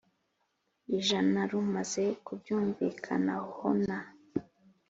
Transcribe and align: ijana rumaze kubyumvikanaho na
ijana 0.97 1.39
rumaze 1.51 2.03
kubyumvikanaho 2.25 3.67
na 3.87 3.99